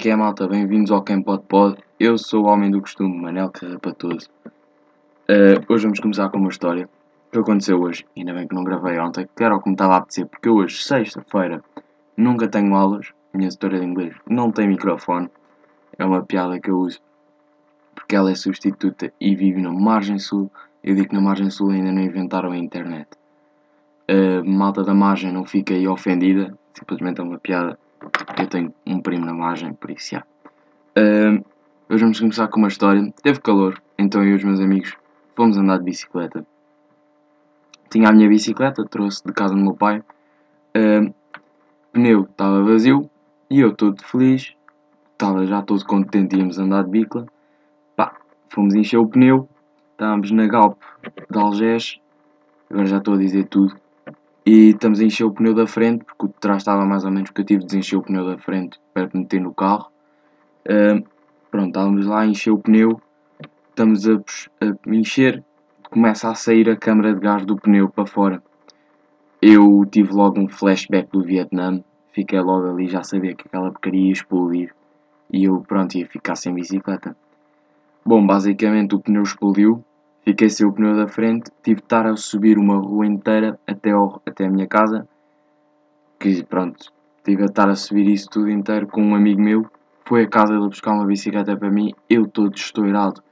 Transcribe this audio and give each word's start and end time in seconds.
que 0.00 0.08
é, 0.08 0.16
malta? 0.16 0.48
Bem-vindos 0.48 0.90
ao 0.90 1.02
Quem 1.02 1.20
Pode 1.20 1.42
Pod. 1.42 1.76
Eu 1.98 2.16
sou 2.16 2.44
o 2.44 2.48
homem 2.48 2.70
do 2.70 2.80
costume, 2.80 3.20
Manel 3.20 3.50
Carrapatoso. 3.50 4.30
Uh, 5.28 5.60
hoje 5.68 5.82
vamos 5.82 6.00
começar 6.00 6.30
com 6.30 6.38
uma 6.38 6.48
história 6.48 6.88
que 7.30 7.38
aconteceu 7.38 7.78
hoje. 7.78 8.06
Ainda 8.16 8.32
bem 8.32 8.48
que 8.48 8.54
não 8.54 8.64
gravei 8.64 8.98
ontem, 8.98 9.28
que 9.36 9.44
era 9.44 9.54
o 9.54 9.60
que 9.60 9.68
me 9.68 9.74
estava 9.74 9.92
a 9.92 9.96
apetecer, 9.98 10.24
porque 10.24 10.48
hoje, 10.48 10.82
sexta-feira, 10.82 11.62
nunca 12.16 12.48
tenho 12.48 12.74
aulas. 12.74 13.12
Minha 13.34 13.48
história 13.50 13.78
de 13.78 13.84
inglês 13.84 14.16
não 14.26 14.50
tem 14.50 14.68
microfone. 14.68 15.28
É 15.98 16.04
uma 16.06 16.24
piada 16.24 16.58
que 16.58 16.70
eu 16.70 16.78
uso 16.78 16.98
porque 17.94 18.16
ela 18.16 18.30
é 18.30 18.34
substituta 18.34 19.12
e 19.20 19.34
vive 19.36 19.60
na 19.60 19.70
margem 19.70 20.18
sul. 20.18 20.50
Eu 20.82 20.94
digo 20.94 21.10
que 21.10 21.14
na 21.14 21.20
margem 21.20 21.50
sul 21.50 21.72
ainda 21.72 21.92
não 21.92 22.00
inventaram 22.00 22.52
a 22.52 22.56
internet. 22.56 23.06
Uh, 24.10 24.48
malta 24.48 24.82
da 24.82 24.94
margem 24.94 25.30
não 25.30 25.44
fica 25.44 25.74
aí 25.74 25.86
ofendida, 25.86 26.56
simplesmente 26.72 27.20
é 27.20 27.22
uma 27.22 27.38
piada. 27.38 27.78
Eu 28.38 28.46
tenho 28.46 28.74
um 28.86 29.00
primo 29.00 29.26
na 29.26 29.34
margem, 29.34 29.74
por 29.74 29.90
isso 29.90 30.14
já. 30.14 30.24
Uh, 30.96 31.44
hoje 31.88 32.02
vamos 32.02 32.18
começar 32.18 32.48
com 32.48 32.58
uma 32.58 32.68
história. 32.68 33.12
Teve 33.22 33.40
calor, 33.40 33.80
então 33.98 34.22
eu 34.22 34.30
e 34.30 34.34
os 34.34 34.44
meus 34.44 34.60
amigos 34.60 34.96
fomos 35.36 35.56
andar 35.58 35.78
de 35.78 35.84
bicicleta. 35.84 36.46
Tinha 37.90 38.08
a 38.08 38.12
minha 38.12 38.28
bicicleta, 38.28 38.84
trouxe 38.84 39.22
de 39.24 39.32
casa 39.32 39.54
do 39.54 39.60
meu 39.60 39.74
pai. 39.74 40.02
Uh, 40.76 41.12
pneu 41.92 42.22
estava 42.22 42.62
vazio 42.62 43.10
e 43.50 43.60
eu 43.60 43.74
todo 43.74 44.02
feliz. 44.02 44.54
Estava 45.12 45.44
já 45.46 45.60
todo 45.60 45.84
contente, 45.84 46.36
íamos 46.36 46.58
andar 46.58 46.84
de 46.84 46.90
bicla. 46.90 47.26
Pá, 47.94 48.16
fomos 48.48 48.74
encher 48.74 48.96
o 48.96 49.06
pneu. 49.06 49.48
Estávamos 49.92 50.30
na 50.30 50.46
Galp 50.46 50.80
de 51.30 51.38
Algés. 51.38 52.00
Agora 52.70 52.86
já 52.86 52.96
estou 52.96 53.14
a 53.14 53.18
dizer 53.18 53.46
tudo 53.48 53.76
e 54.44 54.70
estamos 54.70 55.00
a 55.00 55.04
encher 55.04 55.24
o 55.24 55.32
pneu 55.32 55.54
da 55.54 55.66
frente, 55.66 56.04
porque 56.04 56.26
o 56.26 56.28
de 56.28 56.34
trás 56.34 56.62
estava 56.62 56.84
mais 56.84 57.04
ou 57.04 57.10
menos, 57.10 57.30
porque 57.30 57.42
eu 57.42 57.46
tive 57.46 57.60
de 57.60 57.66
desencher 57.66 57.98
o 57.98 58.02
pneu 58.02 58.26
da 58.26 58.38
frente 58.38 58.78
para 58.92 59.08
meter 59.12 59.40
no 59.40 59.54
carro. 59.54 59.90
Uh, 60.66 61.04
pronto, 61.50 61.68
estávamos 61.68 62.06
lá 62.06 62.20
a 62.20 62.26
encher 62.26 62.50
o 62.50 62.58
pneu, 62.58 63.00
estamos 63.68 64.08
a, 64.08 64.14
a 64.60 64.94
encher, 64.94 65.44
começa 65.90 66.30
a 66.30 66.34
sair 66.34 66.68
a 66.70 66.76
câmara 66.76 67.14
de 67.14 67.20
gás 67.20 67.44
do 67.44 67.56
pneu 67.56 67.88
para 67.88 68.06
fora. 68.06 68.42
Eu 69.42 69.84
tive 69.90 70.12
logo 70.12 70.38
um 70.38 70.48
flashback 70.48 71.10
do 71.10 71.22
Vietnã, 71.22 71.82
fiquei 72.12 72.40
logo 72.40 72.68
ali, 72.68 72.88
já 72.88 73.02
sabia 73.02 73.34
que 73.34 73.46
aquela 73.46 73.70
porcaria 73.70 74.06
ia 74.06 74.12
explodir 74.12 74.74
e 75.32 75.44
eu, 75.44 75.60
pronto, 75.60 75.96
ia 75.96 76.06
ficar 76.06 76.34
sem 76.34 76.52
bicicleta. 76.52 77.16
Bom, 78.04 78.26
basicamente 78.26 78.94
o 78.94 79.00
pneu 79.00 79.22
explodiu, 79.22 79.84
Fiquei 80.24 80.50
sem 80.50 80.66
o 80.66 80.72
pneu 80.72 80.94
da 80.94 81.08
frente, 81.08 81.50
tive 81.62 81.80
de 81.80 81.84
estar 81.84 82.06
a 82.06 82.14
subir 82.16 82.58
uma 82.58 82.76
rua 82.76 83.06
inteira 83.06 83.58
até, 83.66 83.90
ao, 83.90 84.20
até 84.26 84.46
a 84.46 84.50
minha 84.50 84.66
casa. 84.66 85.08
Que 86.18 86.44
pronto, 86.44 86.92
tive 87.24 87.44
de 87.44 87.48
estar 87.48 87.68
a 87.68 87.74
subir 87.74 88.06
isso 88.06 88.28
tudo 88.28 88.50
inteiro 88.50 88.86
com 88.86 89.02
um 89.02 89.14
amigo 89.14 89.40
meu. 89.40 89.66
Foi 90.04 90.24
a 90.24 90.28
casa 90.28 90.52
dele 90.52 90.68
buscar 90.68 90.92
uma 90.92 91.06
bicicleta 91.06 91.56
para 91.56 91.70
mim, 91.70 91.94
eu 92.08 92.26
todo 92.26 92.54
estourado. 92.54 93.22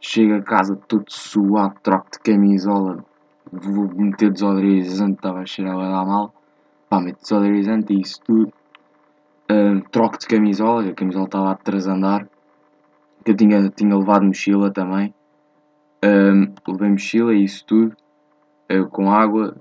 Chego 0.00 0.34
a 0.34 0.42
casa 0.42 0.76
todo 0.76 1.04
suado, 1.08 1.74
troco 1.82 2.10
de 2.12 2.18
camisola, 2.20 3.04
vou 3.52 3.88
meter 3.88 4.30
desodorizante, 4.30 5.16
estava 5.16 5.40
a 5.40 5.46
cheirar 5.46 5.76
a 5.78 5.90
dar 5.90 6.06
mal. 6.06 6.32
Pá, 6.88 7.00
meto 7.00 7.20
desodorizante 7.20 7.92
e 7.92 8.00
isso 8.00 8.20
tudo. 8.22 8.52
Uh, 9.50 9.80
troco 9.90 10.18
de 10.18 10.26
camisola, 10.26 10.88
a 10.88 10.94
camisola 10.94 11.24
estava 11.24 11.50
a 11.50 11.54
trasandar. 11.56 12.26
Que 13.24 13.32
eu 13.32 13.36
tinha, 13.36 13.68
tinha 13.68 13.96
levado 13.96 14.24
mochila 14.24 14.70
também. 14.70 15.12
Um, 16.02 16.54
levei 16.66 16.90
mochila 16.90 17.34
e 17.34 17.44
isso 17.44 17.64
tudo 17.66 17.96
uh, 18.72 18.88
com 18.88 19.12
água. 19.12 19.56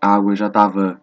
A 0.00 0.14
água 0.14 0.36
já 0.36 0.46
estava 0.46 1.00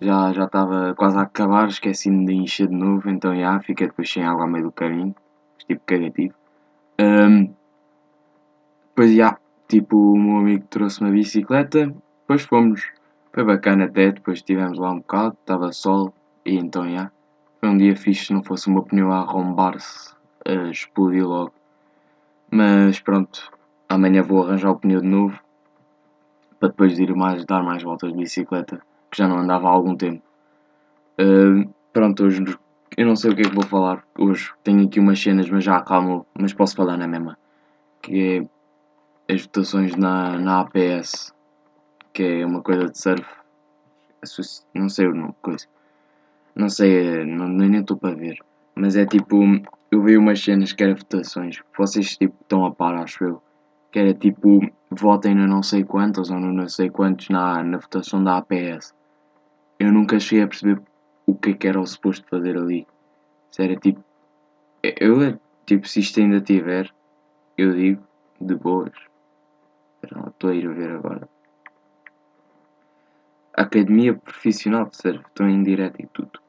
já 0.00 0.32
já 0.32 0.44
estava 0.44 0.94
quase 0.94 1.16
a 1.18 1.22
acabar, 1.22 1.68
esqueci-me 1.68 2.26
de 2.26 2.34
encher 2.34 2.68
de 2.68 2.74
novo, 2.74 3.08
então 3.08 3.34
já 3.34 3.60
fiquei 3.60 3.86
depois 3.86 4.10
sem 4.10 4.24
água 4.24 4.42
ao 4.42 4.48
meio 4.48 4.64
do 4.64 4.72
caminho, 4.72 5.14
tipo 5.66 5.82
cagativo. 5.86 6.34
Um, 7.00 7.52
depois 8.88 9.14
já, 9.14 9.38
tipo, 9.68 9.96
o 9.96 10.18
meu 10.18 10.38
amigo 10.38 10.64
trouxe 10.70 11.00
uma 11.00 11.10
bicicleta, 11.10 11.92
depois 12.20 12.42
fomos, 12.42 12.92
foi 13.32 13.44
bacana 13.44 13.84
até, 13.84 14.12
depois 14.12 14.38
estivemos 14.38 14.78
lá 14.78 14.92
um 14.92 14.98
bocado, 14.98 15.36
estava 15.40 15.72
sol, 15.72 16.14
e 16.44 16.56
então 16.56 16.88
já. 16.88 17.10
Foi 17.60 17.68
um 17.68 17.76
dia 17.76 17.96
fixe, 17.96 18.26
se 18.26 18.32
não 18.32 18.42
fosse 18.42 18.68
o 18.68 18.72
meu 18.72 18.82
pneu 18.82 19.10
a 19.10 19.20
arrombar-se, 19.20 20.12
uh, 20.48 20.70
explodiu 20.70 21.28
logo. 21.28 21.54
Mas 22.50 23.00
pronto, 23.00 23.50
Amanhã 23.88 24.22
vou 24.22 24.42
arranjar 24.42 24.70
o 24.70 24.78
pneu 24.78 25.00
de 25.00 25.06
novo 25.06 25.38
para 26.58 26.68
depois 26.68 26.98
ir 26.98 27.14
mais, 27.14 27.44
dar 27.44 27.62
mais 27.62 27.82
voltas 27.82 28.10
de 28.12 28.18
bicicleta, 28.18 28.80
que 29.10 29.18
já 29.18 29.28
não 29.28 29.38
andava 29.38 29.68
há 29.68 29.70
algum 29.70 29.94
tempo. 29.94 30.22
Uh, 31.20 31.68
pronto, 31.92 32.24
hoje 32.24 32.42
eu 32.96 33.06
não 33.06 33.16
sei 33.16 33.32
o 33.32 33.36
que 33.36 33.42
é 33.42 33.44
que 33.44 33.54
vou 33.54 33.64
falar 33.64 34.02
hoje. 34.18 34.52
Tenho 34.62 34.86
aqui 34.86 34.98
umas 34.98 35.20
cenas, 35.20 35.50
mas 35.50 35.64
já 35.64 35.76
acalmo, 35.76 36.26
mas 36.38 36.54
posso 36.54 36.76
falar 36.76 36.96
na 36.96 37.06
mesma. 37.06 37.38
Que 38.00 38.48
é 39.28 39.34
as 39.34 39.42
votações 39.42 39.94
na, 39.96 40.38
na 40.38 40.60
APS, 40.60 41.34
que 42.12 42.22
é 42.22 42.46
uma 42.46 42.62
coisa 42.62 42.88
de 42.88 42.98
surf. 42.98 43.26
Não 44.72 44.88
sei 44.88 45.08
o 45.08 45.14
nome, 45.14 45.34
coisa. 45.42 45.66
Não 46.54 46.68
sei, 46.68 47.24
não, 47.26 47.48
nem 47.48 47.80
estou 47.80 47.96
para 47.96 48.14
ver. 48.14 48.38
Mas 48.74 48.96
é 48.96 49.04
tipo, 49.04 49.42
eu 49.90 50.02
vi 50.02 50.16
umas 50.16 50.42
cenas 50.42 50.72
que 50.72 50.82
eram 50.82 50.96
votações. 50.96 51.60
Vocês 51.76 52.16
tipo 52.16 52.34
estão 52.40 52.64
a 52.64 52.72
par, 52.72 52.94
acho 52.94 53.22
eu 53.24 53.42
que 53.94 54.00
era 54.00 54.12
tipo 54.12 54.58
votem 54.90 55.36
no 55.36 55.46
não 55.46 55.62
sei 55.62 55.84
quantos 55.84 56.28
ou 56.28 56.40
no 56.40 56.52
não 56.52 56.68
sei 56.68 56.90
quantos 56.90 57.28
na, 57.28 57.62
na 57.62 57.78
votação 57.78 58.24
da 58.24 58.38
APS. 58.38 58.92
Eu 59.78 59.92
nunca 59.92 60.18
cheguei 60.18 60.42
a 60.42 60.48
perceber 60.48 60.82
o 61.24 61.32
que, 61.36 61.50
é 61.50 61.54
que 61.54 61.68
era 61.68 61.80
o 61.80 61.86
suposto 61.86 62.26
fazer 62.28 62.56
ali. 62.56 62.88
Se 63.52 63.62
era 63.62 63.76
tipo. 63.76 64.02
Eu, 64.82 65.38
tipo, 65.64 65.86
se 65.86 66.00
isto 66.00 66.18
ainda 66.18 66.40
tiver, 66.40 66.92
eu 67.56 67.72
digo, 67.72 68.02
de 68.40 68.56
boas. 68.56 68.90
Estou 70.02 70.50
a 70.50 70.54
ir 70.56 70.68
ver 70.74 70.90
agora. 70.90 71.28
Academia 73.56 74.12
Profissional 74.14 74.86
de 74.86 75.08
estou 75.08 75.46
em 75.46 75.62
direto 75.62 76.02
e 76.02 76.06
tudo. 76.08 76.40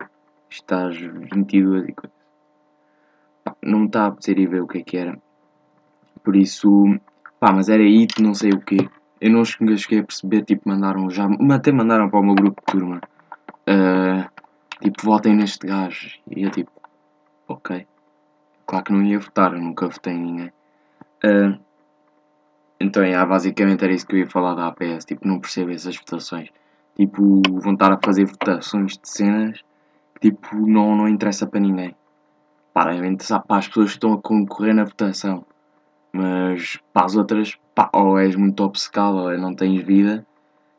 Estás 0.49 0.97
22 0.97 1.89
e 1.89 1.93
coisas. 1.93 2.17
Não 3.61 3.81
me 3.81 3.85
está 3.85 4.05
a 4.05 4.07
apetecer 4.07 4.39
ir 4.39 4.47
ver 4.47 4.61
o 4.63 4.67
que 4.67 4.79
é 4.79 4.83
que 4.83 4.97
era. 4.97 5.15
Por 6.23 6.35
isso, 6.35 6.99
Pá, 7.39 7.51
mas 7.51 7.69
era 7.69 7.83
IT, 7.83 8.21
não 8.21 8.33
sei 8.33 8.51
o 8.51 8.61
quê. 8.61 8.89
Eu 9.19 9.31
não 9.31 9.43
cheguei 9.43 9.99
a 9.99 10.03
perceber, 10.03 10.43
tipo, 10.43 10.67
mandaram 10.69 11.09
já. 11.09 11.27
Até 11.51 11.71
mandaram 11.71 12.09
para 12.09 12.19
o 12.19 12.23
meu 12.23 12.35
grupo 12.35 12.61
de 12.61 12.71
turma. 12.71 13.01
Uh, 13.67 14.29
tipo, 14.81 15.03
votem 15.03 15.35
neste 15.35 15.65
gajo. 15.67 16.19
E 16.29 16.43
eu 16.43 16.51
tipo, 16.51 16.71
ok. 17.47 17.85
Claro 18.65 18.85
que 18.85 18.93
não 18.93 19.03
ia 19.03 19.19
votar, 19.19 19.53
eu 19.53 19.61
nunca 19.61 19.87
votei 19.87 20.13
em 20.13 20.21
ninguém. 20.21 20.51
Uh, 21.23 21.59
então, 22.79 23.03
é, 23.03 23.25
basicamente 23.25 23.83
era 23.83 23.93
isso 23.93 24.05
que 24.05 24.15
eu 24.15 24.19
ia 24.19 24.29
falar 24.29 24.53
da 24.55 24.67
APS. 24.67 25.05
Tipo, 25.05 25.27
não 25.27 25.39
percebo 25.39 25.71
essas 25.71 25.95
votações. 25.97 26.49
Tipo, 26.95 27.41
vão 27.61 27.73
estar 27.73 27.91
a 27.91 27.99
fazer 28.03 28.25
votações 28.25 28.93
de 28.93 29.09
cenas. 29.09 29.59
Tipo, 30.21 30.55
não, 30.55 30.95
não 30.95 31.07
interessa 31.07 31.47
para 31.47 31.59
ninguém. 31.59 31.95
Para, 32.73 32.91
para 33.47 33.57
as 33.57 33.67
pessoas 33.67 33.89
que 33.89 33.95
estão 33.95 34.13
a 34.13 34.21
concorrer 34.21 34.73
na 34.73 34.83
votação. 34.83 35.45
Mas 36.15 36.79
para 36.93 37.07
as 37.07 37.15
outras, 37.17 37.57
pá, 37.75 37.89
ou 37.93 38.17
és 38.17 38.37
muito 38.37 38.63
obcecado 38.63 39.17
ou 39.17 39.37
não 39.37 39.53
tens 39.53 39.83
vida. 39.83 40.25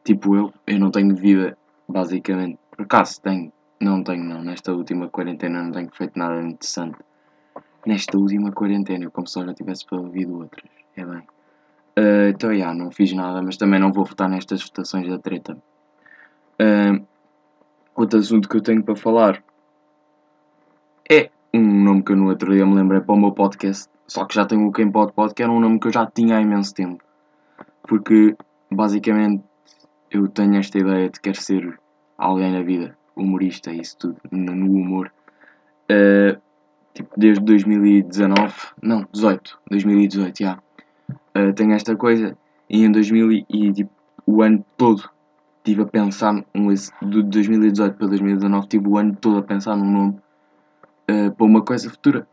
Tipo 0.03 0.35
eu, 0.35 0.55
eu 0.67 0.79
não 0.79 0.91
tenho 0.91 1.15
vida, 1.15 1.59
basicamente. 1.87 2.59
Por 2.71 2.85
acaso 2.85 3.21
tenho, 3.21 3.53
não 3.79 4.03
tenho 4.03 4.25
não. 4.25 4.43
Nesta 4.43 4.73
última 4.73 5.11
quarentena 5.11 5.63
não 5.63 5.73
tenho 5.73 5.91
feito 5.93 6.19
nada 6.19 6.41
interessante. 6.41 6.97
Nesta 7.85 8.17
última 8.17 8.51
quarentena, 8.51 9.05
eu 9.05 9.11
como 9.11 9.27
se 9.27 9.45
já 9.45 9.53
tivesse 9.53 9.85
ouvido 9.93 10.39
outras. 10.39 10.71
É 10.97 11.05
bem. 11.05 11.21
Uh, 11.99 12.31
então, 12.31 12.51
já, 12.51 12.57
yeah, 12.57 12.75
não 12.75 12.91
fiz 12.91 13.13
nada, 13.13 13.43
mas 13.43 13.59
também 13.59 13.79
não 13.79 13.93
vou 13.93 14.07
votar 14.07 14.31
nestas 14.31 14.63
votações 14.63 15.07
da 15.07 15.19
treta. 15.19 15.59
Uh, 16.61 17.07
outro 17.95 18.19
assunto 18.19 18.49
que 18.49 18.57
eu 18.57 18.63
tenho 18.63 18.83
para 18.83 18.97
falar 18.97 19.43
é 21.11 21.31
um 21.53 21.85
nome 21.85 22.03
que 22.03 22.13
eu 22.13 22.17
no 22.17 22.29
outro 22.29 22.55
dia 22.55 22.65
me 22.65 22.75
lembrei 22.75 23.03
para 23.03 23.15
o 23.15 23.19
meu 23.19 23.33
podcast 23.33 23.91
só 24.07 24.25
que 24.25 24.35
já 24.35 24.47
tenho 24.47 24.67
o 24.67 24.73
Quem 24.73 24.91
Pode 24.91 25.13
Pode, 25.13 25.35
que 25.35 25.43
era 25.43 25.51
um 25.51 25.61
nome 25.61 25.81
que 25.81 25.89
eu 25.89 25.93
já 25.93 26.07
tinha 26.07 26.37
há 26.37 26.41
imenso 26.41 26.75
tempo. 26.75 27.03
Porque, 27.83 28.37
basicamente, 28.71 29.43
eu 30.11 30.29
tenho 30.29 30.57
esta 30.57 30.79
ideia 30.79 31.09
de 31.09 31.21
querer 31.21 31.37
ser 31.37 31.79
alguém 32.17 32.53
na 32.53 32.63
vida, 32.63 32.97
humorista 33.15 33.73
e 33.73 33.81
isso 33.81 33.97
tudo, 33.99 34.17
no 34.31 34.53
humor. 34.53 35.13
Uh, 35.91 36.41
tipo, 36.95 37.11
desde 37.17 37.45
2019, 37.45 38.55
não, 38.83 39.07
18, 39.13 39.59
2018, 39.71 40.39
já. 40.39 40.59
Uh, 41.37 41.53
tenho 41.55 41.73
esta 41.73 41.95
coisa 41.97 42.37
e 42.69 42.85
em 42.85 42.91
2000 42.91 43.45
e 43.49 43.73
tipo, 43.73 43.91
o 44.27 44.43
ano 44.43 44.65
todo 44.77 45.09
estive 45.59 45.83
a 45.83 45.87
pensar, 45.87 46.45
um, 46.55 46.73
de 46.73 47.23
2018 47.25 47.97
para 47.97 48.07
2019, 48.07 48.69
tive 48.69 48.89
o 48.89 48.97
ano 48.97 49.17
todo 49.17 49.39
a 49.39 49.43
pensar 49.43 49.77
num 49.77 49.91
nome 49.91 50.19
uh, 51.11 51.33
para 51.33 51.47
uma 51.47 51.63
coisa 51.63 51.91
futura. 51.91 52.27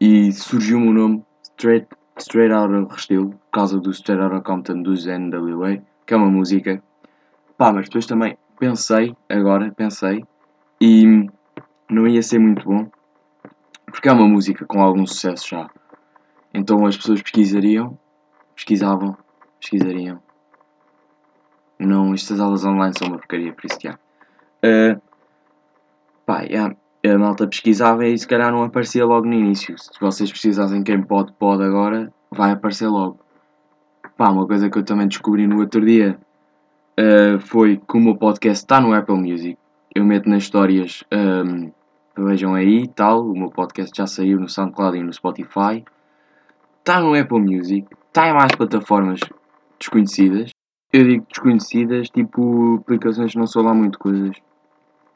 E 0.00 0.32
surgiu-me 0.32 0.88
o 0.88 0.92
nome 0.94 1.24
Straight, 1.42 1.86
Straight 2.16 2.54
Outta 2.54 2.94
Restelo, 2.94 3.30
por 3.30 3.50
causa 3.52 3.78
do 3.78 3.90
Straight 3.90 4.22
Outta 4.22 4.40
Compton 4.40 4.80
dos 4.80 5.04
NWA, 5.06 5.82
que 6.06 6.14
é 6.14 6.16
uma 6.16 6.30
música. 6.30 6.82
Pá, 7.58 7.70
mas 7.70 7.84
depois 7.84 8.06
também 8.06 8.38
pensei, 8.58 9.14
agora 9.28 9.70
pensei, 9.72 10.24
e 10.80 11.26
não 11.90 12.06
ia 12.08 12.22
ser 12.22 12.38
muito 12.38 12.64
bom, 12.66 12.90
Porque 13.84 14.08
é 14.08 14.12
uma 14.12 14.26
música 14.26 14.64
com 14.64 14.80
algum 14.80 15.06
sucesso 15.06 15.48
já. 15.48 15.68
Então 16.54 16.86
as 16.86 16.96
pessoas 16.96 17.20
pesquisariam, 17.20 17.98
pesquisavam, 18.54 19.16
pesquisariam. 19.60 20.22
Não, 21.78 22.14
estas 22.14 22.40
aulas 22.40 22.64
online 22.64 22.94
são 22.96 23.08
uma 23.08 23.18
porcaria, 23.18 23.52
por 23.52 23.66
isso 23.66 23.78
que 23.78 23.88
há. 23.88 23.98
Uh, 24.64 25.00
pá, 26.24 26.42
yeah, 26.42 26.74
a 27.04 27.18
malta 27.18 27.46
pesquisava 27.46 28.06
e 28.06 28.16
se 28.16 28.26
calhar 28.26 28.52
não 28.52 28.62
aparecia 28.62 29.04
logo 29.04 29.26
no 29.26 29.34
início. 29.34 29.74
Se 29.78 29.98
vocês 30.00 30.30
precisassem 30.30 30.82
quem 30.82 31.02
pode, 31.02 31.32
pode 31.32 31.62
agora, 31.62 32.12
vai 32.30 32.52
aparecer 32.52 32.88
logo. 32.88 33.18
Pá, 34.16 34.30
uma 34.30 34.46
coisa 34.46 34.68
que 34.68 34.78
eu 34.78 34.84
também 34.84 35.08
descobri 35.08 35.46
no 35.46 35.60
outro 35.60 35.84
dia 35.84 36.18
uh, 36.98 37.40
foi 37.40 37.78
que 37.78 37.96
o 37.96 38.16
podcast 38.16 38.64
está 38.64 38.80
no 38.80 38.92
Apple 38.92 39.16
Music. 39.16 39.56
Eu 39.94 40.04
meto 40.04 40.28
nas 40.28 40.42
histórias, 40.42 41.02
um, 41.12 41.72
vejam 42.16 42.54
aí 42.54 42.86
tal, 42.88 43.26
o 43.26 43.36
meu 43.36 43.50
podcast 43.50 43.96
já 43.96 44.06
saiu 44.06 44.38
no 44.38 44.48
SoundCloud 44.48 44.98
e 44.98 45.02
no 45.02 45.12
Spotify. 45.12 45.84
Está 46.78 47.00
no 47.00 47.14
Apple 47.18 47.40
Music, 47.40 47.86
está 48.08 48.28
em 48.28 48.34
mais 48.34 48.52
plataformas 48.54 49.20
desconhecidas. 49.78 50.50
Eu 50.92 51.04
digo 51.04 51.26
desconhecidas, 51.28 52.10
tipo 52.10 52.76
aplicações 52.76 53.32
que 53.32 53.38
não 53.38 53.46
são 53.46 53.62
lá 53.62 53.72
muito 53.72 53.98
coisas, 53.98 54.36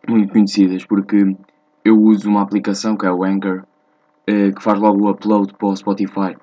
muito 0.09 0.33
conhecidas, 0.33 0.85
porque 0.85 1.37
eu 1.85 2.01
uso 2.01 2.29
uma 2.29 2.43
aplicação 2.43 2.97
que 2.97 3.07
é 3.07 3.13
o 3.13 3.23
Anchor, 3.23 3.65
uh, 4.29 4.55
que 4.55 4.63
faz 4.63 4.79
logo 4.79 5.05
o 5.05 5.11
upload 5.11 5.53
para 5.55 5.69
o 5.69 5.77
Spotify. 5.77 6.37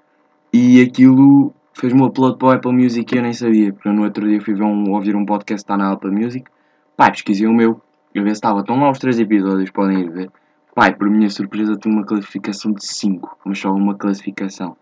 E 0.54 0.82
aquilo 0.82 1.54
fez-me 1.74 2.02
um 2.02 2.06
upload 2.06 2.38
para 2.38 2.48
o 2.48 2.52
Apple 2.52 2.74
Music 2.74 3.14
e 3.14 3.18
eu 3.18 3.24
nem 3.24 3.34
sabia, 3.34 3.74
porque 3.74 3.90
no 3.90 4.04
outro 4.04 4.28
dia 4.28 4.42
fui 4.42 4.54
ver 4.54 4.64
um, 4.64 4.92
ouvir 4.92 5.16
um 5.16 5.26
podcast 5.26 5.66
que 5.66 5.72
está 5.72 5.78
na 5.78 5.92
Apple 5.92 6.12
Music. 6.12 6.50
Pai, 6.96 7.12
pesquisei 7.12 7.48
o 7.48 7.54
meu, 7.54 7.82
eu 8.14 8.24
ver 8.24 8.30
se 8.30 8.36
estava, 8.36 8.60
estão 8.60 8.80
lá 8.80 8.92
os 8.92 9.00
três 9.00 9.20
episódios, 9.20 9.72
podem 9.72 10.02
ir 10.02 10.12
ver. 10.12 10.32
Pai, 10.76 10.96
por 10.96 11.10
minha 11.10 11.30
surpresa, 11.30 11.78
tem 11.78 11.92
uma 11.92 12.06
classificação 12.06 12.72
de 12.72 12.86
5, 12.86 13.38
mas 13.44 13.60
só 13.60 13.72
uma 13.72 13.96
classificação. 13.96 14.78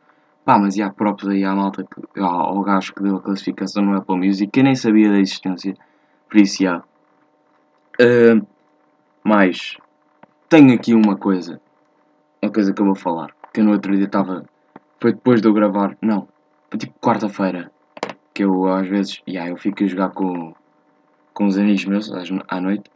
Pá, 0.45 0.57
mas 0.57 0.75
e 0.75 0.81
há 0.81 0.89
próprios 0.89 1.29
aí 1.29 1.43
à 1.43 1.55
malta, 1.55 1.85
ao 2.17 2.61
gajo 2.61 2.93
que 2.93 3.03
deu 3.03 3.15
a 3.15 3.21
classificação 3.21 3.83
no 3.83 3.95
Apple 3.95 4.17
Music, 4.17 4.51
que 4.51 4.59
eu 4.59 4.63
nem 4.63 4.75
sabia 4.75 5.09
da 5.09 5.19
existência. 5.19 5.75
Por 6.29 6.39
isso, 6.39 6.63
já. 6.63 6.77
Uh, 7.99 8.45
mas, 9.23 9.77
tenho 10.49 10.73
aqui 10.73 10.93
uma 10.93 11.15
coisa, 11.15 11.61
uma 12.41 12.51
coisa 12.51 12.73
que 12.73 12.81
eu 12.81 12.85
vou 12.85 12.95
falar, 12.95 13.33
que 13.53 13.61
eu 13.61 13.63
no 13.63 13.71
outro 13.71 13.95
dia 13.95 14.05
estava, 14.05 14.43
foi 14.99 15.13
depois 15.13 15.41
de 15.41 15.47
eu 15.47 15.53
gravar, 15.53 15.95
não, 16.01 16.27
foi 16.69 16.79
tipo 16.79 16.93
quarta-feira. 16.99 17.71
Que 18.33 18.43
eu 18.43 18.67
às 18.67 18.87
vezes. 18.87 19.21
Yeah, 19.27 19.51
eu 19.51 19.57
fico 19.57 19.83
a 19.83 19.87
jogar 19.87 20.09
com, 20.09 20.53
com 21.33 21.45
os 21.45 21.57
amigos 21.57 21.85
meus 21.85 22.11
à 22.47 22.61
noite. 22.61 22.89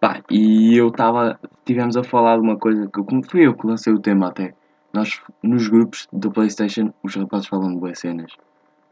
Pá, 0.00 0.22
e 0.30 0.76
eu 0.76 0.88
estava. 0.88 1.38
Tivemos 1.64 1.96
a 1.96 2.02
falar 2.02 2.36
de 2.36 2.42
uma 2.42 2.56
coisa 2.56 2.86
que 2.86 3.02
como 3.02 3.22
fui 3.22 3.46
eu 3.46 3.54
que 3.54 3.66
lancei 3.66 3.92
o 3.92 3.98
tema 3.98 4.28
até. 4.28 4.54
Nós 4.92 5.20
nos 5.42 5.68
grupos 5.68 6.08
do 6.12 6.30
Playstation 6.30 6.92
os 7.02 7.14
rapazes 7.14 7.48
falam 7.48 7.72
de 7.72 7.78
boas 7.78 7.98
cenas. 7.98 8.32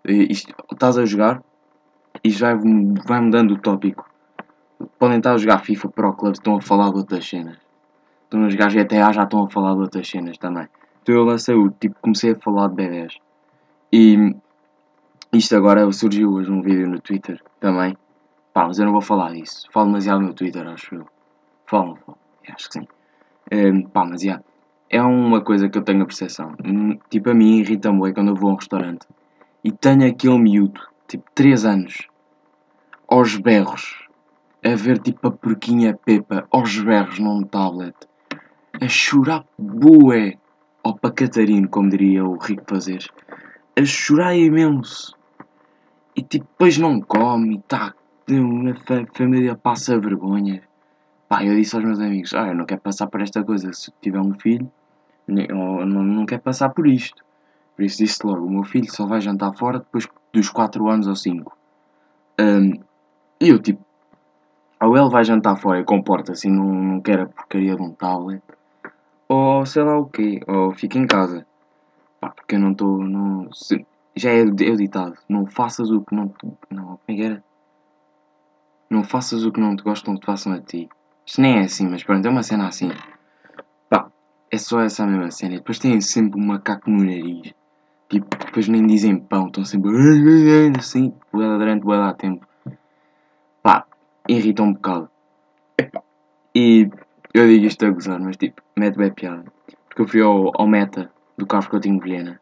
E, 0.05 0.31
isto, 0.31 0.55
estás 0.71 0.99
a 0.99 1.05
jogar 1.05 1.43
e 2.23 2.31
já 2.31 2.55
vai 3.07 3.21
mudando 3.21 3.53
o 3.53 3.59
tópico. 3.59 4.09
Podem 4.99 5.19
estar 5.19 5.33
a 5.33 5.39
jogar 5.39 5.59
FIFA 5.61 5.89
Pro 5.89 6.13
Club, 6.13 6.35
estão 6.35 6.57
a 6.57 6.61
falar 6.61 6.91
de 6.91 6.99
outras 6.99 7.27
cenas. 7.27 7.68
Estão 8.29 8.45
a 8.45 8.51
jogar 8.51 8.71
GTA, 8.71 9.11
já 9.11 9.23
estão 9.23 9.45
a 9.45 9.49
falar 9.49 9.73
de 9.73 9.81
outras 9.81 10.07
cenas 10.07 10.37
também. 10.37 10.69
Então 11.03 11.15
eu 11.15 11.25
lancei 11.25 11.55
o 11.55 11.71
tipo, 11.71 11.97
comecei 12.03 12.33
a 12.33 12.37
falar 12.37 12.69
de 12.69 12.75
bebés. 12.75 13.17
E 13.91 14.37
isto 15.33 15.57
agora 15.57 15.91
surgiu 15.91 16.35
hoje 16.35 16.51
um 16.51 16.61
vídeo 16.61 16.87
no 16.87 17.01
Twitter 17.01 17.43
também. 17.59 17.97
Pá, 18.53 18.67
mas 18.67 18.79
eu 18.79 18.85
não 18.85 18.93
vou 18.93 19.01
falar 19.01 19.33
disso. 19.33 19.67
Falo 19.73 19.87
demasiado 19.87 20.21
no 20.21 20.35
Twitter, 20.35 20.67
acho 20.69 20.95
eu. 20.95 21.07
Falo, 21.65 21.97
falo. 22.05 22.19
Acho 22.55 22.69
que 22.69 22.81
sim. 22.81 22.87
Um, 23.51 23.83
pá, 23.89 24.05
mas 24.05 24.21
já. 24.21 24.43
É 24.91 25.03
uma 25.03 25.41
coisa 25.41 25.71
que 25.71 25.79
eu 25.79 25.83
tenho 25.83 26.03
a 26.03 26.07
percepção. 26.07 26.55
Hum, 26.63 26.99
tipo, 27.09 27.31
a 27.31 27.35
mim 27.35 27.61
irrita-me 27.61 28.11
é 28.11 28.13
quando 28.13 28.29
eu 28.29 28.35
vou 28.35 28.51
a 28.51 28.53
um 28.53 28.57
restaurante 28.57 29.07
e 29.65 29.73
tenho 29.73 30.07
aquele 30.07 30.39
miúdo, 30.39 30.83
tipo, 31.07 31.25
3 31.35 31.65
anos, 31.65 32.09
aos 33.09 33.37
berros, 33.37 34.07
a 34.65 34.75
ver 34.75 34.99
tipo 34.99 35.29
a 35.29 35.31
porquinha 35.31 35.99
Pepa 36.05 36.47
aos 36.51 36.79
berros 36.79 37.19
num 37.19 37.43
tablet, 37.43 37.97
a 38.81 38.89
chorar 38.89 39.45
bué, 39.59 40.39
ou 40.83 40.97
para 40.97 41.13
Catarino, 41.15 41.69
como 41.69 41.89
diria 41.91 42.25
o 42.25 42.37
Rico 42.37 42.65
Fazeres 42.69 43.09
a 43.79 43.85
chorar 43.85 44.35
imenso. 44.35 45.17
E 46.17 46.23
tipo, 46.23 46.47
depois 46.47 46.77
não 46.79 47.01
come 47.01 47.57
e 47.57 47.59
tá. 47.63 47.95
A 48.31 49.17
família 49.17 49.55
passa 49.55 49.99
vergonha. 49.99 50.63
Pá, 51.29 51.45
eu 51.45 51.55
disse 51.55 51.77
aos 51.77 51.85
meus 51.85 52.01
amigos: 52.01 52.35
Ah, 52.35 52.49
eu 52.49 52.55
não 52.55 52.67
quero 52.67 52.81
passar 52.81 53.07
por 53.07 53.21
esta 53.21 53.43
coisa. 53.45 53.73
Se 53.73 53.93
tiver 54.03 54.21
um 54.21 54.35
filho, 54.35 54.71
eu 55.29 55.87
não, 55.87 56.03
não 56.03 56.27
quero 56.27 56.43
passar 56.43 56.71
por 56.71 56.87
isto. 56.87 57.25
Por 57.77 57.85
isso 57.85 57.99
disse 57.99 58.19
logo: 58.27 58.45
O 58.47 58.51
meu 58.51 58.65
filho 58.65 58.91
só 58.91 59.07
vai 59.07 59.21
jantar 59.21 59.57
fora 59.57 59.79
depois 59.79 60.09
dos 60.33 60.51
4 60.51 60.89
anos 60.89 61.07
ou 61.07 61.15
5. 61.15 61.57
Um, 62.41 62.73
e 63.41 63.49
eu 63.49 63.59
tipo: 63.61 63.85
Ou 64.83 64.97
ele 64.97 65.09
vai 65.09 65.25
jantar 65.25 65.57
fora 65.57 65.81
e 65.81 65.85
comporta-se 65.85 66.49
e 66.49 66.51
não, 66.51 66.65
não 66.65 67.01
quer 67.01 67.21
a 67.21 67.27
porcaria 67.27 67.77
de 67.77 67.83
um 67.83 67.93
tablet, 67.93 68.43
ou 69.29 69.67
sei 69.67 69.83
lá 69.83 69.99
o 69.99 70.07
quê, 70.07 70.41
ou 70.47 70.73
fica 70.73 70.99
em 70.99 71.07
casa. 71.07 71.47
Pá, 72.21 72.31
porque 72.31 72.57
eu 72.57 72.61
não 72.61 72.73
estou. 72.73 72.99
Não, 73.05 73.49
já 74.17 74.31
é, 74.31 74.41
é 74.41 74.45
ditado. 74.45 75.17
Não 75.29 75.47
faças 75.47 75.91
o 75.91 76.01
que 76.01 76.15
não 76.15 76.29
te. 76.29 76.47
Não, 76.71 76.85
como 76.85 77.01
é 77.09 77.15
que 77.15 77.23
era? 77.23 77.45
Não 78.91 79.05
faças 79.05 79.45
o 79.45 79.53
que 79.53 79.61
não 79.61 79.77
te 79.77 79.83
gostam 79.83 80.15
que 80.15 80.21
te 80.21 80.27
façam 80.27 80.53
a 80.55 80.61
ti. 80.61 80.89
Isto 81.27 81.43
nem 81.43 81.59
é 81.59 81.61
assim, 81.61 81.87
mas 81.87 82.03
pronto, 82.03 82.27
é 82.27 82.31
uma 82.31 82.43
cena 82.43 82.67
assim. 82.67 82.91
Pá, 83.91 84.11
é 84.51 84.57
só 84.57 84.81
essa 84.81 85.07
mesma 85.07 85.31
cena. 85.31 85.55
E 85.55 85.59
depois 85.59 85.79
têm 85.79 86.01
sempre 86.01 86.41
um 86.41 86.47
macaco 86.47 86.91
no 86.91 87.05
nariz. 87.05 87.53
Tipo, 88.09 88.27
depois 88.39 88.67
nem 88.69 88.87
dizem 88.87 89.19
pão, 89.19 89.49
estão 89.49 89.65
sempre 89.67 89.91
assim, 90.79 91.13
durante 91.31 91.87
o 91.87 92.15
tempo. 92.15 92.47
Pá, 93.63 93.85
irrita 94.27 94.63
um 94.63 94.73
bocado. 94.73 95.11
E 96.55 96.89
eu 97.39 97.49
digo 97.49 97.67
isto 97.67 97.87
a 97.87 97.91
gozar, 97.91 98.21
mas 98.21 98.37
tipo, 98.37 98.63
mete 98.77 98.97
bem 98.97 99.13
piada. 99.13 99.45
Porque 99.89 100.03
eu 100.03 100.09
fui 100.09 100.23
ao, 100.23 100.53
ao 100.61 100.67
Meta 100.67 101.11
do 101.37 101.47
Carlos 101.47 101.69
Coutinho 101.69 102.01
Vilhena 102.01 102.41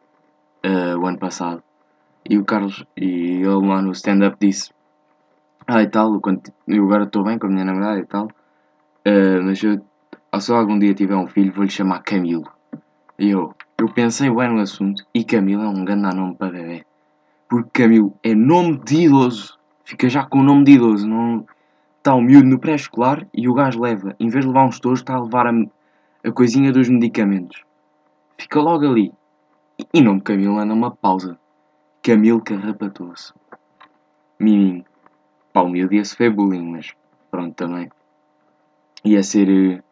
uh, 0.65 0.97
o 0.97 1.05
ano 1.05 1.17
passado. 1.17 1.61
E 2.29 2.37
o 2.37 2.43
Carlos, 2.43 2.85
e 2.95 3.41
ele 3.41 3.67
lá 3.67 3.81
no 3.81 3.91
stand-up 3.91 4.37
disse: 4.39 4.71
Ah, 5.65 5.81
e 5.81 5.87
tal, 5.87 6.19
quando, 6.19 6.41
eu 6.67 6.83
agora 6.83 7.03
estou 7.03 7.23
bem 7.23 7.37
com 7.39 7.47
a 7.47 7.49
minha 7.49 7.63
namorada 7.63 7.99
e 7.99 8.05
tal, 8.05 8.25
uh, 8.25 9.43
mas 9.43 9.63
eu, 9.63 9.79
se 10.39 10.51
eu 10.51 10.55
algum 10.55 10.77
dia 10.77 10.93
tiver 10.93 11.15
um 11.15 11.27
filho, 11.27 11.53
vou-lhe 11.53 11.69
chamar 11.69 12.03
Camilo. 12.03 12.51
E 13.17 13.29
eu, 13.29 13.55
eu 13.79 13.87
pensei 13.93 14.29
bem 14.29 14.49
no 14.49 14.59
assunto, 14.59 15.05
e 15.13 15.23
Camilo 15.23 15.63
é 15.63 15.67
um 15.67 15.85
grande 15.85 16.15
nome 16.15 16.35
para 16.35 16.51
bebê. 16.51 16.85
Porque 17.47 17.83
Camilo 17.83 18.13
é 18.23 18.35
nome 18.35 18.79
de 18.83 19.05
idoso, 19.05 19.57
fica 19.85 20.09
já 20.09 20.25
com 20.25 20.39
o 20.39 20.43
nome 20.43 20.65
de 20.65 20.71
idoso, 20.73 21.07
não. 21.07 21.45
Está 22.07 22.15
o 22.15 22.21
miúdo 22.21 22.47
no 22.47 22.57
pré-escolar 22.57 23.27
e 23.33 23.49
o 23.49 23.53
gajo 23.53 23.81
leva, 23.81 24.15
em 24.17 24.29
vez 24.29 24.45
de 24.45 24.47
levar 24.47 24.63
um 24.63 24.69
estojo, 24.69 25.01
está 25.01 25.15
a 25.15 25.21
levar 25.21 25.45
a, 25.45 25.51
a 26.23 26.31
coisinha 26.31 26.71
dos 26.71 26.87
medicamentos. 26.87 27.65
Fica 28.37 28.61
logo 28.61 28.87
ali. 28.87 29.11
E 29.93 29.99
nome 29.99 30.21
Camilo 30.21 30.57
anda 30.57 30.73
uma 30.73 30.89
pausa. 30.89 31.37
Camilo 32.01 32.41
Carrapatou-se. 32.41 33.33
Miminho. 34.39 34.85
Pá, 35.51 35.63
o 35.63 35.67
miúdo 35.67 35.95
ia-se 35.95 36.15
foi 36.15 36.29
bullying, 36.29 36.71
mas 36.71 36.93
pronto 37.29 37.53
também. 37.55 37.91
Ia 39.03 39.21
ser. 39.21 39.49
Uh, 39.49 39.83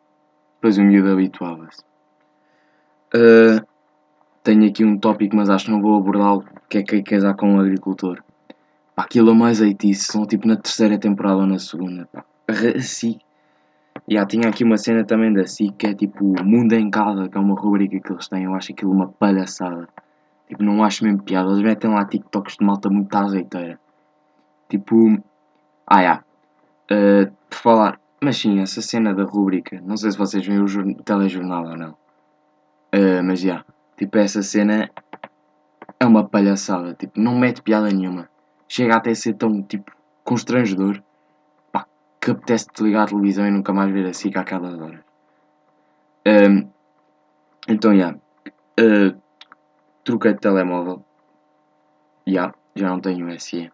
depois 0.56 0.78
o 0.78 0.84
miúdo 0.84 1.12
habituava-se. 1.12 1.82
Uh, 3.14 3.62
tenho 4.42 4.70
aqui 4.70 4.86
um 4.86 4.98
tópico, 4.98 5.36
mas 5.36 5.50
acho 5.50 5.66
que 5.66 5.72
não 5.72 5.82
vou 5.82 5.98
abordá-lo, 5.98 6.46
que 6.70 6.78
é 6.78 6.84
que 6.84 6.96
é 6.96 7.04
casar 7.04 7.36
com 7.36 7.56
um 7.56 7.60
agricultor. 7.60 8.24
Aquilo 8.96 9.32
é 9.32 9.34
mais 9.34 9.62
aitice, 9.62 10.12
são 10.12 10.26
tipo 10.26 10.48
na 10.48 10.56
terceira 10.56 10.98
temporada 10.98 11.38
ou 11.38 11.46
na 11.46 11.60
segunda. 11.60 12.08
Pá. 12.12 12.24
Assim, 12.78 13.20
Yeah, 14.08 14.28
tinha 14.30 14.50
aqui 14.50 14.64
uma 14.64 14.78
cena 14.78 15.04
também 15.04 15.34
da 15.34 15.48
SIC 15.48 15.74
que 15.78 15.88
é 15.88 15.94
tipo 15.96 16.24
Mundo 16.44 16.74
em 16.74 16.92
Casa, 16.92 17.28
que 17.28 17.38
é 17.38 17.42
uma 17.42 17.60
rubrica 17.60 18.00
que 18.00 18.12
eles 18.12 18.28
têm. 18.28 18.44
Eu 18.44 18.54
acho 18.54 18.72
aquilo 18.72 18.92
uma 18.92 19.08
palhaçada. 19.08 19.88
Tipo, 20.48 20.64
não 20.64 20.84
acho 20.84 21.04
mesmo 21.04 21.24
piada. 21.24 21.50
Eles 21.50 21.64
metem 21.64 21.90
lá 21.90 22.06
TikToks 22.06 22.58
de 22.58 22.66
malta 22.66 22.90
muito 22.90 23.16
azeiteira. 23.16 23.80
Tipo. 24.70 25.18
Ah, 25.88 26.02
yeah. 26.02 26.24
Uh, 26.92 27.32
por 27.50 27.58
falar. 27.58 28.00
Mas 28.22 28.38
sim, 28.38 28.60
essa 28.60 28.82
cena 28.82 29.14
da 29.14 29.24
rubrica. 29.24 29.82
Não 29.84 29.98
sei 29.98 30.12
se 30.12 30.18
vocês 30.18 30.46
veem 30.46 30.62
o 30.62 30.96
telejornal 31.04 31.66
ou 31.66 31.78
não. 31.78 31.92
Uh, 32.94 33.24
mas 33.24 33.40
já. 33.40 33.48
Yeah, 33.48 33.66
tipo, 33.98 34.18
essa 34.20 34.44
cena 34.44 34.90
é 36.00 36.06
uma 36.06 36.28
palhaçada. 36.28 36.94
Tipo, 36.94 37.20
não 37.20 37.40
mete 37.40 37.64
piada 37.64 37.90
nenhuma. 37.90 38.30
Chega 38.68 38.96
até 38.96 39.12
a 39.12 39.16
ser 39.16 39.34
tão, 39.36 39.62
tipo, 39.64 39.92
constrangedor 40.24 41.02
que 42.20 42.32
apetece 42.32 42.68
ligar 42.80 43.04
a 43.04 43.08
televisão 43.08 43.46
e 43.46 43.52
nunca 43.52 43.72
mais 43.72 43.92
ver 43.92 44.08
a 44.08 44.14
SIC 44.14 44.36
àquelas 44.36 44.80
horas. 44.80 45.00
Um, 46.26 46.68
então, 47.68 47.92
já. 47.96 47.98
Yeah. 47.98 48.20
Uh, 48.80 49.22
troquei 50.04 50.34
de 50.34 50.40
telemóvel. 50.40 51.06
Já. 52.26 52.34
Yeah, 52.34 52.56
já 52.76 52.90
não 52.90 53.00
tenho 53.00 53.40
SE. 53.40 53.72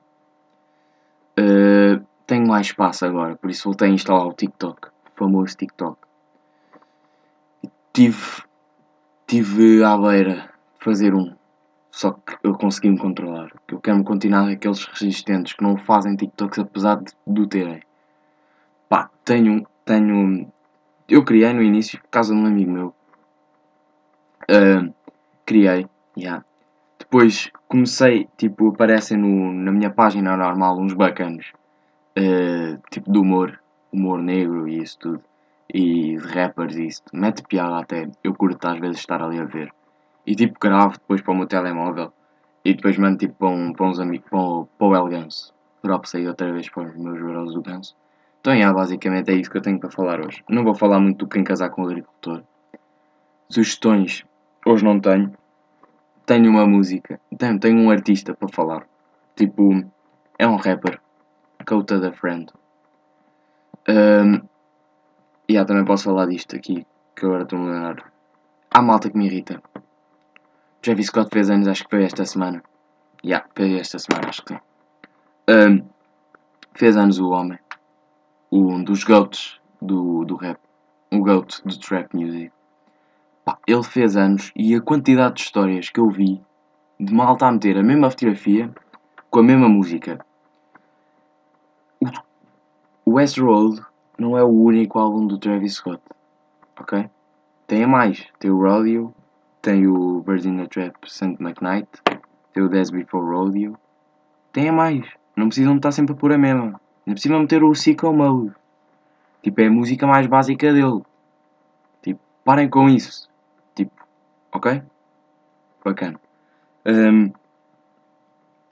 Uh, 1.39 2.05
tenho 2.27 2.45
mais 2.45 2.67
espaço 2.67 3.05
agora, 3.05 3.37
por 3.37 3.49
isso 3.49 3.63
voltei 3.63 3.89
a 3.89 3.93
instalar 3.93 4.27
o 4.27 4.33
TikTok. 4.33 4.89
O 4.89 4.91
famoso 5.15 5.55
TikTok. 5.55 5.97
Tive 7.93 8.43
tive 9.27 9.81
à 9.81 9.97
beira 9.97 10.35
de 10.35 10.83
fazer 10.83 11.13
um, 11.13 11.33
só 11.91 12.13
que 12.13 12.37
eu 12.41 12.53
consegui 12.53 12.89
me 12.89 12.97
controlar. 12.97 13.51
Eu 13.67 13.79
quero 13.81 13.97
me 13.97 14.03
continuar 14.03 14.49
aqueles 14.49 14.85
resistentes 14.85 15.53
que 15.53 15.61
não 15.61 15.77
fazem 15.77 16.15
TikToks 16.15 16.59
apesar 16.59 16.95
de, 16.95 17.11
de 17.27 17.47
terem. 17.47 17.81
Pá, 18.87 19.09
tenho, 19.25 19.67
tenho. 19.83 20.51
Eu 21.07 21.25
criei 21.25 21.51
no 21.51 21.61
início, 21.61 22.01
por 22.01 22.09
causa 22.09 22.33
de 22.33 22.39
um 22.39 22.45
amigo 22.45 22.71
meu. 22.71 22.95
Uh, 24.43 24.93
criei. 25.45 25.85
Yeah. 26.17 26.45
Depois 26.97 27.51
comecei, 27.67 28.29
tipo, 28.37 28.69
aparecem 28.69 29.17
no, 29.17 29.51
na 29.51 29.71
minha 29.71 29.89
página 29.89 30.37
normal 30.37 30.79
uns 30.79 30.93
bacanos. 30.93 31.51
Uh, 32.17 32.81
tipo 32.89 33.11
de 33.11 33.19
humor, 33.19 33.61
humor 33.91 34.21
negro 34.21 34.67
e 34.67 34.81
isso 34.81 34.97
tudo. 34.97 35.23
E 35.73 36.15
de 36.15 36.27
rappers 36.27 36.77
e 36.77 36.87
isso. 36.87 37.03
Mete 37.13 37.43
piada 37.43 37.79
até. 37.79 38.09
Eu 38.23 38.33
curto 38.33 38.65
às 38.65 38.79
vezes 38.79 38.99
estar 38.99 39.21
ali 39.21 39.39
a 39.39 39.45
ver. 39.45 39.73
E 40.25 40.35
tipo 40.35 40.59
gravo 40.59 40.93
depois 40.93 41.21
para 41.21 41.33
o 41.33 41.35
meu 41.35 41.47
telemóvel. 41.47 42.13
E 42.63 42.73
depois 42.73 42.97
mando 42.97 43.17
tipo 43.17 43.33
para, 43.35 43.49
um, 43.49 43.73
para 43.73 43.85
uns 43.87 43.99
amigos, 43.99 44.29
para, 44.29 44.39
o, 44.39 44.65
para 44.77 44.87
o 44.87 44.95
El 44.95 45.07
Ganso. 45.07 45.53
Drop 45.83 46.07
sair 46.07 46.27
outra 46.27 46.51
vez 46.51 46.69
para 46.69 46.83
os 46.83 46.95
meus 46.95 47.19
bros 47.19 47.53
do 47.53 47.61
Ganso. 47.61 47.95
Então, 48.39 48.53
yeah, 48.53 48.75
basicamente 48.75 49.31
é 49.31 49.35
isso 49.35 49.51
que 49.51 49.57
eu 49.57 49.61
tenho 49.61 49.79
para 49.79 49.91
falar 49.91 50.19
hoje. 50.19 50.43
Não 50.49 50.63
vou 50.63 50.73
falar 50.73 50.99
muito 50.99 51.25
do 51.25 51.27
quem 51.27 51.43
casar 51.43 51.69
com 51.69 51.83
o 51.83 51.85
agricultor. 51.85 52.43
Sugestões, 53.49 54.25
hoje 54.65 54.83
não 54.83 54.99
tenho. 54.99 55.31
Tenho 56.25 56.49
uma 56.49 56.65
música, 56.65 57.19
tenho, 57.37 57.59
tenho 57.59 57.79
um 57.79 57.91
artista 57.91 58.33
para 58.33 58.47
falar. 58.47 58.87
Tipo, 59.35 59.83
é 60.39 60.47
um 60.47 60.55
rapper. 60.55 60.99
Cota 61.67 61.99
da 61.99 62.11
Friend. 62.11 62.47
Um, 63.87 64.35
e 65.47 65.53
yeah, 65.53 65.67
também 65.67 65.85
posso 65.85 66.05
falar 66.05 66.25
disto 66.27 66.55
aqui, 66.55 66.85
que 67.15 67.25
agora 67.25 67.43
estou 67.43 67.59
a 67.59 67.63
lembrar. 67.63 68.11
Há 68.71 68.81
malta 68.81 69.09
que 69.09 69.17
me 69.17 69.27
irrita. 69.27 69.61
Travis 70.81 71.07
Scott 71.07 71.29
fez 71.31 71.49
anos, 71.49 71.67
acho 71.67 71.83
que 71.83 71.89
foi 71.89 72.03
esta 72.03 72.25
semana. 72.25 72.63
Já, 73.23 73.29
yeah, 73.29 73.49
foi 73.55 73.79
esta 73.79 73.99
semana, 73.99 74.29
acho 74.29 74.43
que 74.43 74.53
sim. 74.53 74.59
Um, 75.49 75.85
fez 76.73 76.97
anos 76.97 77.19
o 77.19 77.29
homem 77.29 77.59
um 78.51 78.83
dos 78.83 79.03
GOATs 79.03 79.59
do, 79.81 80.25
do 80.25 80.35
rap, 80.35 80.59
um 81.11 81.21
GOAT 81.21 81.61
do 81.63 81.79
trap 81.79 82.13
music. 82.13 82.51
Pá, 83.45 83.57
ele 83.65 83.83
fez 83.83 84.17
anos 84.17 84.51
e 84.55 84.75
a 84.75 84.81
quantidade 84.81 85.35
de 85.35 85.41
histórias 85.41 85.89
que 85.89 85.99
eu 85.99 86.09
vi 86.09 86.41
de 86.99 87.13
malta 87.13 87.47
a 87.47 87.51
meter 87.51 87.77
a 87.77 87.83
mesma 87.83 88.09
fotografia 88.09 88.69
com 89.29 89.39
a 89.39 89.43
mesma 89.43 89.69
música. 89.69 90.19
O 93.05 93.13
Westworld 93.13 93.81
não 94.17 94.37
é 94.37 94.43
o 94.43 94.49
único 94.49 94.99
álbum 94.99 95.25
do 95.25 95.37
Travis 95.37 95.75
Scott, 95.75 96.01
ok? 96.79 97.09
Tem 97.65 97.83
a 97.83 97.87
mais, 97.87 98.27
tem 98.37 98.51
o 98.51 98.61
Rodeo, 98.61 99.13
tem 99.61 99.87
o 99.87 100.21
Virginia 100.21 100.67
Trap 100.67 100.95
St. 101.05 101.37
McKnight, 101.39 101.87
tem 102.53 102.63
o 102.63 102.69
Dance 102.69 102.91
Before 102.91 103.25
Rodeo, 103.25 103.77
tem 104.51 104.69
a 104.69 104.73
mais. 104.73 105.05
Não 105.35 105.47
precisam 105.47 105.75
estar 105.75 105.91
sempre 105.91 106.13
a 106.13 106.15
pôr 106.15 106.33
a 106.33 106.37
mesma. 106.37 106.79
Não 107.05 107.13
precisa 107.13 107.37
meter 107.37 107.63
o 107.63 107.73
Sicko 107.73 108.11
Mode. 108.11 108.53
Tipo, 109.41 109.61
é 109.61 109.67
a 109.67 109.71
música 109.71 110.05
mais 110.05 110.27
básica 110.27 110.73
dele. 110.73 111.01
Tipo, 112.01 112.19
parem 112.43 112.69
com 112.69 112.89
isso. 112.89 113.29
Tipo, 113.73 113.91
ok? 114.51 114.83
Bacana. 115.83 116.19
Um, 116.85 117.31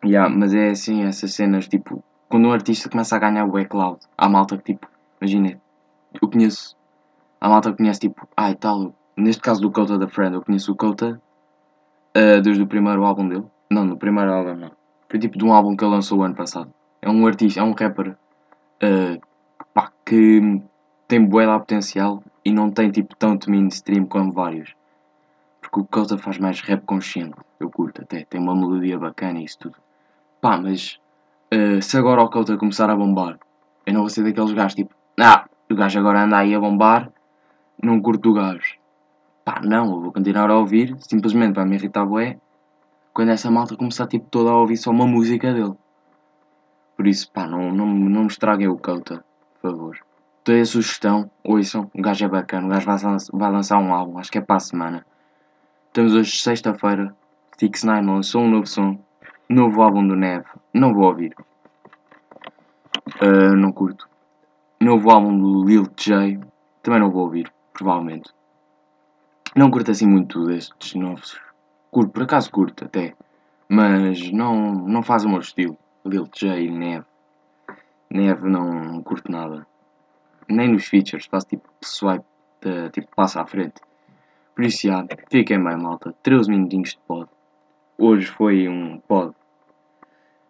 yeah, 0.04 0.34
mas 0.34 0.54
é 0.54 0.70
assim, 0.70 1.04
essas 1.04 1.34
cenas, 1.34 1.68
tipo, 1.68 2.04
quando 2.28 2.48
um 2.48 2.52
artista 2.52 2.90
começa 2.90 3.16
a 3.16 3.20
ganhar 3.20 3.46
o 3.46 3.52
backloud, 3.52 4.00
há 4.18 4.30
malta 4.30 4.58
que, 4.58 4.74
tipo, 4.74 4.88
imagina, 5.20 5.60
eu 6.22 6.30
conheço, 6.30 6.76
há 7.40 7.50
malta 7.50 7.72
que 7.72 7.78
conhece, 7.78 8.02
tipo, 8.02 8.28
ai 8.36 8.52
ah, 8.52 8.56
tal, 8.56 8.94
neste 9.16 9.42
caso 9.42 9.62
do 9.62 9.72
Kota 9.72 9.98
da 9.98 10.08
Friend, 10.08 10.36
eu 10.36 10.42
conheço 10.42 10.72
o 10.72 10.76
Kota 10.76 11.22
uh, 12.16 12.42
desde 12.42 12.64
o 12.64 12.68
primeiro 12.68 13.04
álbum 13.06 13.28
dele. 13.28 13.46
Não, 13.70 13.86
no 13.86 13.98
primeiro 13.98 14.32
álbum 14.34 14.56
não. 14.56 14.72
Foi 15.08 15.20
tipo 15.20 15.38
de 15.38 15.46
um 15.46 15.54
álbum 15.54 15.76
que 15.76 15.84
ele 15.84 15.92
lançou 15.92 16.20
o 16.20 16.24
ano 16.24 16.36
passado. 16.36 16.72
É 17.02 17.10
um 17.10 17.26
artista, 17.26 17.60
é 17.60 17.64
um 17.64 17.74
rapper 17.74 18.10
uh, 18.10 19.22
pá, 19.74 19.92
que 20.06 20.62
tem 21.08 21.26
bué 21.26 21.46
potencial 21.46 22.24
e 22.44 22.52
não 22.52 22.72
tem 22.72 22.92
tipo 22.92 23.16
tanto 23.16 23.50
mainstream 23.50 24.06
como 24.06 24.32
vários. 24.32 24.76
Porque 25.62 25.80
o 25.80 25.86
Kota 25.86 26.18
faz 26.18 26.38
mais 26.38 26.62
rap 26.62 26.84
consciente. 26.86 27.36
Eu 27.60 27.70
curto 27.70 28.02
até, 28.02 28.26
tem 28.26 28.40
uma 28.40 28.56
melodia 28.56 28.98
bacana 28.98 29.40
e 29.40 29.46
isso 29.46 29.60
tudo. 29.60 29.76
Pá, 30.42 30.58
mas 30.58 31.00
uh, 31.54 31.82
se 31.82 31.98
agora 31.98 32.22
o 32.22 32.30
Kota 32.30 32.58
começar 32.58 32.90
a 32.90 32.96
bombar, 32.96 33.38
eu 33.86 33.94
não 33.94 34.02
vou 34.02 34.10
ser 34.10 34.24
daqueles 34.24 34.54
gajos 34.54 34.76
tipo, 34.76 34.94
ah, 35.20 35.46
o 35.70 35.76
gajo 35.76 36.00
agora 36.00 36.24
anda 36.24 36.38
aí 36.38 36.56
a 36.56 36.60
bombar, 36.60 37.12
não 37.82 38.02
curto 38.02 38.30
o 38.30 38.34
gajo. 38.34 38.79
Pá, 39.50 39.62
não, 39.64 40.00
vou 40.00 40.14
continuar 40.14 40.52
a 40.52 40.60
ouvir, 40.60 40.96
simplesmente 41.00 41.56
vai 41.56 41.66
me 41.66 41.76
irritar 41.76 42.06
bué 42.06 42.38
quando 43.12 43.30
essa 43.30 43.50
malta 43.50 43.76
começar 43.76 44.06
tipo 44.06 44.28
toda 44.30 44.52
a 44.52 44.56
ouvir 44.56 44.78
só 44.78 44.92
uma 44.92 45.08
música 45.08 45.52
dele. 45.52 45.74
Por 46.96 47.08
isso, 47.08 47.32
pá, 47.32 47.48
não, 47.48 47.72
não, 47.72 47.88
não 47.88 48.22
me 48.22 48.28
estraguem 48.28 48.68
o 48.68 48.78
Kota, 48.78 49.26
por 49.56 49.72
favor. 49.72 49.98
Dei 50.46 50.62
a 50.62 50.66
sugestão, 50.66 51.32
ouçam, 51.44 51.90
o 51.96 52.00
gajo 52.00 52.26
é 52.26 52.28
bacana, 52.28 52.68
o 52.68 52.70
gajo 52.70 52.86
vai, 52.86 53.18
vai 53.34 53.52
lançar 53.52 53.80
um 53.80 53.92
álbum, 53.92 54.20
acho 54.20 54.32
que 54.32 54.38
é 54.38 54.42
para 54.42 54.58
a 54.58 54.60
semana. 54.60 55.04
Estamos 55.88 56.14
hoje 56.14 56.38
sexta-feira, 56.38 57.16
Six 57.58 57.84
Nine 57.86 58.06
lançou 58.06 58.44
um 58.44 58.52
novo 58.52 58.68
som, 58.68 59.00
novo 59.50 59.82
álbum 59.82 60.08
do 60.08 60.16
Neve, 60.16 60.46
não 60.72 60.94
vou 60.94 61.06
ouvir. 61.06 61.34
Uh, 63.20 63.56
não 63.56 63.72
curto. 63.72 64.08
Novo 64.80 65.10
álbum 65.10 65.36
do 65.40 65.66
Lil 65.66 65.88
J, 65.98 66.40
também 66.84 67.00
não 67.00 67.10
vou 67.10 67.24
ouvir, 67.24 67.52
provavelmente. 67.74 68.32
Não 69.56 69.72
curto 69.72 69.90
assim 69.90 70.08
muito 70.08 70.46
destes 70.46 70.94
novos. 70.94 71.40
Curto, 71.90 72.12
por 72.12 72.24
acaso 72.24 72.52
curto 72.52 72.86
até. 72.86 73.16
Mas 73.68 74.32
não, 74.32 74.74
não 74.74 75.02
faz 75.02 75.26
o 75.26 75.30
meu 75.30 75.40
estilo. 75.40 75.78
Lil 76.06 76.28
J, 76.32 76.70
Neve. 76.70 77.06
Neve 78.12 78.48
não, 78.48 79.02
curto 79.02 79.32
nada. 79.32 79.66
Nem 80.48 80.70
nos 80.72 80.86
features, 80.86 81.26
faço 81.26 81.48
tipo 81.48 81.68
swipe, 81.84 82.26
de, 82.62 82.90
tipo 82.92 83.08
passa 83.16 83.42
à 83.42 83.46
frente. 83.46 83.82
Por 84.56 84.66
isso 84.66 84.88
já, 84.88 85.06
fiquem 85.32 85.64
bem 85.64 85.78
malta. 85.78 86.14
13 86.22 86.50
minutinhos 86.50 86.92
de 86.92 87.00
pod. 87.08 87.30
Hoje 87.98 88.28
foi 88.28 88.68
um 88.68 89.00
pod. 89.00 89.34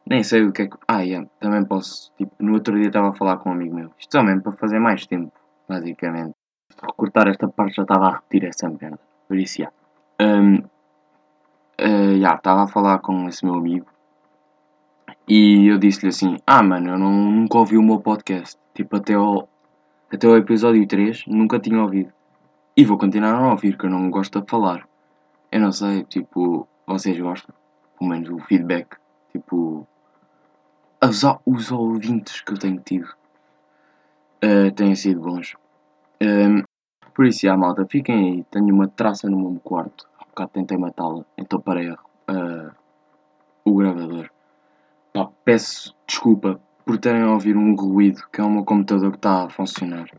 Nem 0.06 0.24
sei 0.24 0.44
o 0.44 0.52
que 0.52 0.64
é 0.64 0.68
que. 0.68 0.78
Ah, 0.88 1.02
yeah, 1.02 1.28
também 1.40 1.64
posso. 1.64 2.12
Tipo, 2.18 2.34
no 2.40 2.54
outro 2.54 2.76
dia 2.76 2.88
estava 2.88 3.10
a 3.10 3.14
falar 3.14 3.38
com 3.38 3.50
um 3.50 3.54
amigo 3.54 3.76
meu. 3.76 3.92
Isto 3.98 4.10
também 4.10 4.40
para 4.40 4.52
fazer 4.54 4.80
mais 4.80 5.06
tempo, 5.06 5.32
basicamente. 5.68 6.36
Recortar 6.82 7.28
esta 7.28 7.48
parte 7.48 7.76
já 7.76 7.84
estava 7.84 8.08
a 8.08 8.16
repetir 8.16 8.46
essa 8.46 8.70
merda. 8.70 9.00
Por 9.28 9.38
isso 9.38 9.62
já. 9.62 9.72
Um, 10.22 10.56
uh, 10.56 12.36
estava 12.36 12.64
a 12.64 12.68
falar 12.68 13.00
com 13.00 13.28
esse 13.28 13.46
meu 13.46 13.56
amigo 13.56 13.86
e 15.30 15.68
eu 15.68 15.78
disse-lhe 15.78 16.10
assim: 16.10 16.38
Ah, 16.46 16.64
mano, 16.64 16.90
eu 16.90 16.98
não, 16.98 17.12
nunca 17.12 17.60
ouvi 17.60 17.78
o 17.78 17.84
meu 17.84 18.00
podcast. 18.00 18.58
Tipo, 18.74 18.96
até 18.96 19.16
o, 19.16 19.48
até 20.12 20.28
o 20.28 20.36
episódio 20.36 20.88
3 20.88 21.26
nunca 21.28 21.60
tinha 21.60 21.80
ouvido. 21.80 22.12
E 22.76 22.84
vou 22.84 22.98
continuar 22.98 23.36
a 23.36 23.52
ouvir, 23.52 23.78
que 23.78 23.86
eu 23.86 23.92
não 23.92 24.10
gosto 24.10 24.42
de 24.42 24.50
falar. 24.50 24.88
Eu 25.52 25.60
não 25.60 25.72
sei, 25.72 26.04
tipo, 26.06 26.68
vocês 26.88 27.20
gostam? 27.20 27.54
Pelo 28.00 28.10
menos 28.10 28.30
o 28.30 28.40
feedback. 28.40 28.98
Tipo, 29.32 29.88
os, 31.04 31.24
os 31.46 31.72
ouvintes 31.72 32.42
que 32.42 32.54
eu 32.54 32.58
tenho 32.58 32.80
tido 32.80 33.08
uh, 34.44 34.72
têm 34.76 34.96
sido 34.96 35.22
bons. 35.22 35.56
Um, 36.22 36.64
por 37.14 37.26
isso, 37.26 37.42
já, 37.42 37.56
malta, 37.56 37.86
fiquem 37.86 38.16
aí. 38.16 38.44
Tenho 38.52 38.74
uma 38.74 38.88
traça 38.88 39.30
no 39.30 39.38
meu 39.38 39.60
quarto. 39.62 40.08
Há 40.20 40.26
bocado 40.26 40.52
tentei 40.54 40.78
matá-la, 40.78 41.26
então 41.38 41.60
parei 41.60 41.90
uh, 41.92 42.72
o 43.66 43.76
gravador. 43.76 44.30
Pá, 45.14 45.30
peço 45.44 45.96
desculpa 46.08 46.60
por 46.86 46.98
terem 46.98 47.24
a 47.24 47.32
ouvir 47.32 47.58
um 47.58 47.76
ruído 47.76 48.22
que 48.32 48.42
é 48.42 48.44
o 48.44 48.50
meu 48.50 48.64
computador 48.64 49.12
que 49.12 49.18
está 49.18 49.46
a 49.46 49.50
funcionar. 49.50 50.10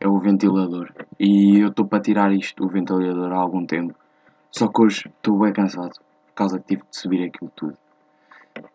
É 0.00 0.08
o 0.08 0.18
ventilador. 0.18 0.92
E 1.18 1.58
eu 1.58 1.68
estou 1.68 1.86
para 1.86 2.00
tirar 2.00 2.32
isto, 2.32 2.64
o 2.64 2.68
ventilador, 2.68 3.32
há 3.32 3.36
algum 3.36 3.66
tempo. 3.66 3.94
Só 4.50 4.68
que 4.68 4.82
hoje 4.82 5.08
estou 5.08 5.38
bem 5.38 5.52
cansado. 5.52 5.92
Por 6.26 6.34
causa 6.34 6.58
que 6.58 6.66
tive 6.66 6.82
de 6.90 6.96
subir 6.96 7.24
aquilo 7.24 7.50
tudo. 7.54 7.76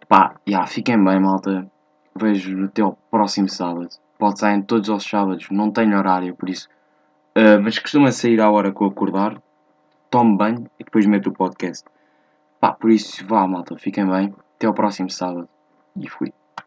Pá, 0.07 0.35
já, 0.47 0.65
fiquem 0.67 1.03
bem, 1.03 1.19
malta. 1.19 1.69
Vejo 2.15 2.65
até 2.65 2.81
ao 2.81 2.97
próximo 3.09 3.49
sábado. 3.49 3.89
Pode 4.17 4.39
sair 4.39 4.63
todos 4.63 4.89
os 4.89 5.03
sábados, 5.03 5.47
não 5.51 5.71
tenho 5.71 5.97
horário, 5.97 6.35
por 6.35 6.49
isso. 6.49 6.69
Uh, 7.37 7.61
mas 7.61 7.77
costuma 7.77 8.11
sair 8.11 8.39
à 8.39 8.49
hora 8.49 8.71
que 8.71 8.81
eu 8.81 8.87
acordar. 8.87 9.41
Tomo 10.09 10.37
banho 10.37 10.69
e 10.79 10.83
depois 10.83 11.05
meto 11.05 11.29
o 11.29 11.33
podcast. 11.33 11.85
Pá, 12.59 12.71
por 12.71 12.89
isso, 12.89 13.25
vá, 13.27 13.45
malta, 13.45 13.77
fiquem 13.77 14.07
bem. 14.07 14.33
Até 14.55 14.67
ao 14.67 14.73
próximo 14.73 15.09
sábado. 15.09 15.49
E 15.97 16.07
fui. 16.07 16.31